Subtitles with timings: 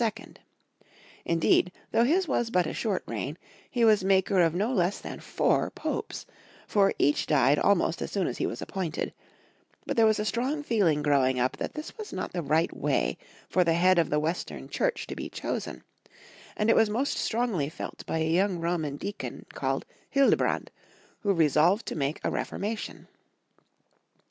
[1.25, 3.37] In deed, though liis was but a short reign,
[3.69, 6.25] he was the maker of no less than four Popes,
[6.65, 9.13] for each died almost as soon as he was appointed;
[9.85, 13.15] but there was a strong feeling growing up that this was not the right way
[13.47, 15.83] for the head of the Western Church to be chosen,
[16.57, 20.71] and it was most strongly felt by a young Roman deacon called Hildebrand,
[21.19, 23.07] who resolved to make a reformation.